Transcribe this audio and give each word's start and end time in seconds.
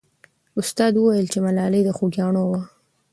استاد 0.59 0.93
وویل 0.97 1.27
چې 1.33 1.37
ملالۍ 1.45 1.81
د 1.85 1.89
خوګیاڼیو 1.97 2.47
وه. 2.49 2.61